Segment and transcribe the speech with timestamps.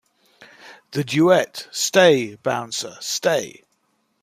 [0.93, 3.61] The duet, Stay, Bouncer, stay!